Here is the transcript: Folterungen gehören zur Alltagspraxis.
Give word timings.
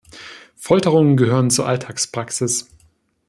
Folterungen 0.55 1.15
gehören 1.15 1.51
zur 1.51 1.67
Alltagspraxis. 1.67 2.67